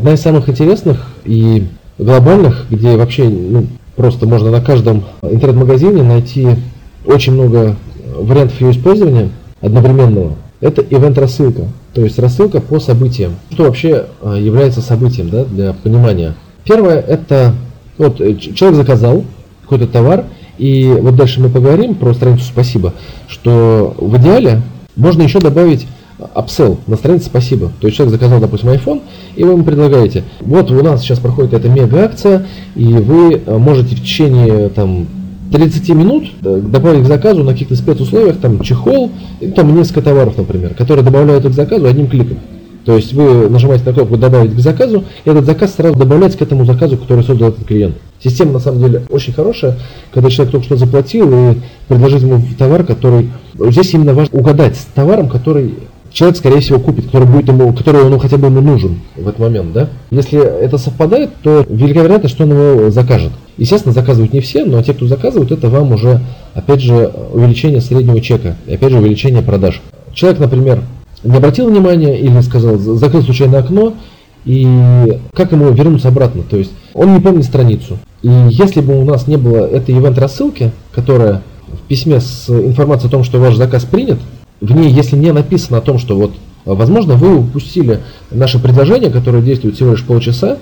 Одна 0.00 0.14
из 0.14 0.22
самых 0.22 0.48
интересных 0.48 1.08
и 1.26 1.66
глобальных, 1.98 2.64
где 2.70 2.96
вообще 2.96 3.28
ну, 3.28 3.66
просто 3.96 4.26
можно 4.26 4.50
на 4.50 4.62
каждом 4.62 5.04
интернет-магазине 5.20 6.02
найти 6.02 6.48
очень 7.04 7.34
много 7.34 7.76
вариантов 8.16 8.58
ее 8.62 8.70
использования 8.70 9.28
одновременного. 9.60 10.36
Это 10.62 10.80
ивент-рассылка, 10.80 11.64
то 11.92 12.00
есть 12.00 12.18
рассылка 12.18 12.62
по 12.62 12.80
событиям. 12.80 13.34
Что 13.52 13.64
вообще 13.64 14.06
а, 14.22 14.36
является 14.36 14.80
событием 14.80 15.28
да, 15.28 15.44
для 15.44 15.74
понимания? 15.74 16.32
Первое 16.64 16.98
это 16.98 17.52
вот 17.98 18.22
э, 18.22 18.36
человек 18.36 18.78
заказал 18.78 19.24
какой-то 19.64 19.86
товар, 19.86 20.24
и 20.56 20.96
вот 20.98 21.14
дальше 21.16 21.42
мы 21.42 21.50
поговорим 21.50 21.94
про 21.94 22.14
страницу 22.14 22.44
«Спасибо», 22.44 22.94
что 23.28 23.94
в 23.98 24.16
идеале 24.16 24.62
можно 24.96 25.20
еще 25.20 25.40
добавить 25.40 25.86
upsell 26.34 26.78
на 26.86 26.96
странице 26.96 27.26
«Спасибо». 27.26 27.70
То 27.80 27.86
есть 27.86 27.96
человек 27.96 28.14
заказал, 28.14 28.40
допустим, 28.40 28.68
iPhone, 28.70 29.02
и 29.36 29.44
вы 29.44 29.52
ему 29.52 29.64
предлагаете, 29.64 30.24
вот 30.40 30.70
у 30.70 30.82
нас 30.82 31.02
сейчас 31.02 31.18
проходит 31.18 31.54
эта 31.54 31.68
мега-акция, 31.68 32.46
и 32.74 32.86
вы 32.86 33.42
э, 33.44 33.58
можете 33.58 33.96
в 33.96 34.00
течение 34.00 34.68
там, 34.70 35.06
30 35.52 35.88
минут 35.90 36.24
э, 36.42 36.60
добавить 36.62 37.04
к 37.04 37.06
заказу 37.06 37.42
на 37.42 37.52
каких-то 37.52 37.76
спецусловиях, 37.76 38.38
там 38.38 38.60
чехол, 38.60 39.10
там 39.56 39.74
несколько 39.76 40.02
товаров, 40.02 40.36
например, 40.36 40.74
которые 40.74 41.04
добавляют 41.04 41.44
к 41.44 41.52
заказу 41.52 41.86
одним 41.86 42.08
кликом. 42.08 42.38
То 42.84 42.96
есть 42.96 43.12
вы 43.12 43.48
нажимаете 43.50 43.84
на 43.84 43.92
кнопку 43.92 44.16
«Добавить 44.16 44.54
к 44.54 44.58
заказу», 44.58 45.04
и 45.24 45.30
этот 45.30 45.44
заказ 45.44 45.74
сразу 45.74 45.98
добавляется 45.98 46.38
к 46.38 46.42
этому 46.42 46.64
заказу, 46.64 46.96
который 46.96 47.22
создал 47.24 47.50
этот 47.50 47.66
клиент. 47.66 47.96
Система 48.22 48.52
на 48.52 48.58
самом 48.58 48.80
деле 48.80 49.02
очень 49.10 49.32
хорошая, 49.32 49.78
когда 50.12 50.30
человек 50.30 50.52
только 50.52 50.66
что 50.66 50.76
заплатил 50.76 51.30
и 51.32 51.56
предложить 51.88 52.22
ему 52.22 52.42
товар, 52.58 52.84
который... 52.84 53.30
Здесь 53.54 53.92
именно 53.92 54.14
важно 54.14 54.38
угадать 54.38 54.76
с 54.76 54.86
товаром, 54.94 55.28
который 55.28 55.74
человек, 56.12 56.38
скорее 56.38 56.60
всего, 56.60 56.78
купит, 56.78 57.06
который 57.06 57.26
будет 57.26 57.48
ему, 57.48 57.72
который 57.72 58.02
он 58.02 58.18
хотя 58.18 58.36
бы 58.36 58.46
ему 58.46 58.60
нужен 58.60 59.00
в 59.16 59.26
этот 59.26 59.38
момент, 59.38 59.72
да? 59.72 59.88
Если 60.10 60.38
это 60.38 60.78
совпадает, 60.78 61.30
то 61.42 61.64
велика 61.68 62.02
вероятность, 62.02 62.34
что 62.34 62.44
он 62.44 62.50
его 62.50 62.90
закажет. 62.90 63.32
Естественно, 63.56 63.92
заказывают 63.92 64.32
не 64.32 64.40
все, 64.40 64.64
но 64.64 64.82
те, 64.82 64.94
кто 64.94 65.06
заказывают, 65.06 65.52
это 65.52 65.68
вам 65.68 65.92
уже, 65.92 66.20
опять 66.54 66.80
же, 66.80 67.12
увеличение 67.32 67.80
среднего 67.80 68.20
чека, 68.20 68.56
и 68.66 68.74
опять 68.74 68.90
же, 68.90 68.98
увеличение 68.98 69.42
продаж. 69.42 69.80
Человек, 70.14 70.40
например, 70.40 70.82
не 71.22 71.36
обратил 71.36 71.68
внимания 71.68 72.18
или 72.18 72.40
сказал, 72.40 72.78
закрыл 72.78 73.22
случайно 73.22 73.58
окно, 73.58 73.94
и 74.44 75.18
как 75.34 75.52
ему 75.52 75.70
вернуться 75.70 76.08
обратно? 76.08 76.42
То 76.42 76.56
есть 76.56 76.72
он 76.94 77.14
не 77.14 77.20
помнит 77.20 77.44
страницу. 77.44 77.98
И 78.22 78.30
если 78.48 78.80
бы 78.80 78.98
у 78.98 79.04
нас 79.04 79.26
не 79.26 79.36
было 79.36 79.66
этой 79.66 79.94
ивент-рассылки, 79.94 80.72
которая 80.94 81.42
в 81.68 81.86
письме 81.86 82.20
с 82.20 82.48
информацией 82.48 83.08
о 83.08 83.10
том, 83.12 83.24
что 83.24 83.38
ваш 83.38 83.56
заказ 83.56 83.84
принят, 83.84 84.18
в 84.60 84.72
ней, 84.72 84.90
если 84.90 85.16
не 85.16 85.32
написано 85.32 85.78
о 85.78 85.80
том, 85.80 85.98
что 85.98 86.16
вот, 86.16 86.32
возможно, 86.64 87.14
вы 87.14 87.38
упустили 87.38 88.00
наше 88.30 88.58
предложение, 88.58 89.10
которое 89.10 89.42
действует 89.42 89.76
всего 89.76 89.92
лишь 89.92 90.04
полчаса, 90.04 90.58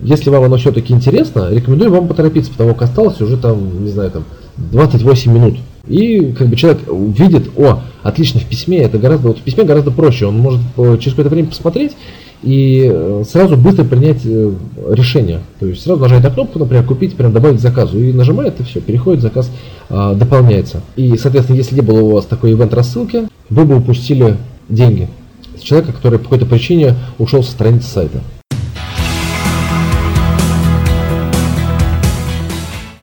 если 0.00 0.30
вам 0.30 0.44
оно 0.44 0.56
все-таки 0.56 0.92
интересно, 0.92 1.48
рекомендую 1.50 1.90
вам 1.90 2.06
поторопиться, 2.06 2.52
потому 2.52 2.74
как 2.74 2.82
осталось 2.82 3.20
уже 3.20 3.36
там, 3.36 3.84
не 3.84 3.90
знаю, 3.90 4.10
там 4.10 4.24
28 4.56 5.32
минут. 5.32 5.56
И 5.86 6.34
как 6.38 6.48
бы 6.48 6.56
человек 6.56 6.80
видит, 6.86 7.50
о, 7.56 7.80
отлично 8.02 8.40
в 8.40 8.44
письме, 8.44 8.78
это 8.78 8.98
гораздо, 8.98 9.28
вот 9.28 9.38
в 9.38 9.42
письме 9.42 9.64
гораздо 9.64 9.90
проще, 9.90 10.26
он 10.26 10.38
может 10.38 10.60
через 11.00 11.12
какое-то 11.12 11.30
время 11.30 11.48
посмотреть 11.48 11.92
и 12.42 12.88
э, 12.92 13.24
сразу 13.28 13.56
быстро 13.56 13.84
принять 13.84 14.20
э, 14.24 14.52
решение. 14.90 15.40
То 15.58 15.66
есть 15.66 15.82
сразу 15.82 16.00
нажать 16.00 16.22
на 16.22 16.30
кнопку, 16.30 16.58
например, 16.58 16.84
купить, 16.84 17.16
прям 17.16 17.32
добавить 17.32 17.58
к 17.58 17.62
заказу, 17.62 17.98
и 17.98 18.12
нажимает, 18.12 18.60
и 18.60 18.64
все, 18.64 18.80
переходит, 18.80 19.22
заказ 19.22 19.50
дополняется. 19.88 20.82
И, 20.96 21.16
соответственно, 21.16 21.56
если 21.56 21.74
не 21.74 21.80
было 21.80 22.00
у 22.00 22.10
вас 22.10 22.26
такой 22.26 22.52
ивент 22.52 22.74
рассылки, 22.74 23.26
вы 23.50 23.64
бы 23.64 23.76
упустили 23.76 24.36
деньги 24.68 25.08
с 25.58 25.62
человека, 25.62 25.92
который 25.92 26.18
по 26.18 26.24
какой-то 26.24 26.46
причине 26.46 26.94
ушел 27.18 27.42
со 27.42 27.50
страницы 27.50 27.88
сайта. 27.88 28.20